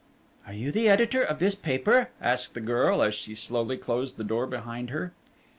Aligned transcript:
"Are 0.47 0.53
you 0.53 0.71
the 0.71 0.89
editor 0.89 1.21
of 1.21 1.37
this 1.37 1.53
paper?" 1.53 2.09
asked 2.19 2.55
the 2.55 2.59
girl, 2.59 3.03
as 3.03 3.13
she 3.13 3.35
slowly 3.35 3.77
closed 3.77 4.17
the 4.17 4.23
door 4.23 4.47
behind 4.47 4.89
her. 4.89 5.13